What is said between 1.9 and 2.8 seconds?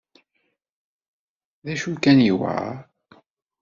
kan, yewɛer.